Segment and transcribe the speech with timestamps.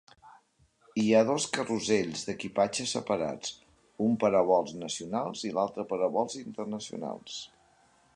[1.01, 3.53] Hi ha dos carrusels d'equipatge separats,
[4.07, 7.37] un per a vols nacionals i l'altre per a vols internacionals.